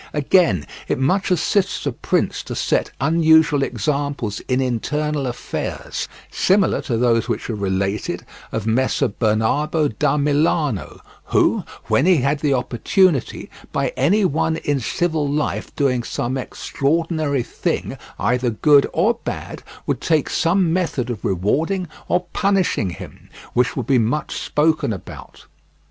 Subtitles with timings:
[0.13, 6.97] Again, it much assists a prince to set unusual examples in internal affairs, similar to
[6.97, 13.47] those which are related of Messer Bernabo da Milano, who, when he had the opportunity,
[13.71, 20.01] by any one in civil life doing some extraordinary thing, either good or bad, would
[20.01, 25.45] take some method of rewarding or punishing him, which would be much spoken about.